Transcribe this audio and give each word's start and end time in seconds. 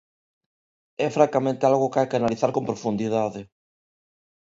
É 1.05 1.07
francamente 1.17 1.63
algo 1.63 1.89
que 1.91 1.99
hai 1.99 2.07
que 2.09 2.19
analizar 2.19 2.51
con 2.53 2.67
profundidade. 2.69 3.41